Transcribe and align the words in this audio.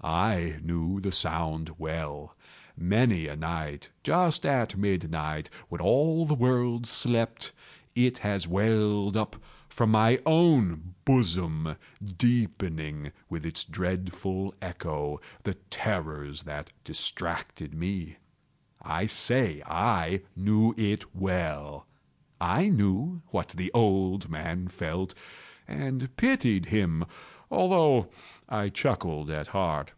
I 0.00 0.60
knew 0.62 1.00
the 1.00 1.10
sound 1.10 1.72
well. 1.76 2.36
Many 2.76 3.26
a 3.26 3.34
night, 3.34 3.90
just 4.04 4.46
at 4.46 4.76
midnight, 4.76 5.50
when 5.68 5.80
all 5.80 6.24
the 6.24 6.36
world 6.36 6.86
slept, 6.86 7.52
it 7.96 8.18
has 8.18 8.46
welled 8.46 9.16
up 9.16 9.36
from 9.68 9.90
my 9.90 10.20
own 10.24 10.94
bosom, 11.04 11.74
deepening, 12.16 13.10
with 13.28 13.44
its 13.44 13.64
dreadful 13.64 14.54
echo, 14.62 15.20
the 15.42 15.54
terrors 15.68 16.44
that 16.44 16.70
distracted 16.84 17.74
me. 17.74 18.18
I 18.80 19.04
say 19.06 19.62
I 19.66 20.22
knew 20.36 20.74
it 20.78 21.12
well. 21.14 21.86
I 22.40 22.68
knew 22.68 23.22
what 23.26 23.48
the 23.48 23.70
old 23.74 24.30
man 24.30 24.68
felt, 24.68 25.14
and 25.66 26.16
pitied 26.16 26.66
him, 26.66 27.04
although 27.50 28.06
I 28.50 28.68
chuckled 28.68 29.30
at 29.30 29.48
heart. 29.48 29.92